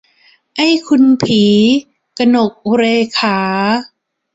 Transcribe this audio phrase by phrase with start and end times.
[0.55, 1.43] ไอ้คุณผี-
[2.17, 2.83] กนกเร
[3.17, 3.39] ขา